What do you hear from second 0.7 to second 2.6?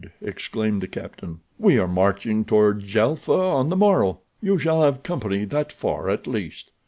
the captain. "We are marching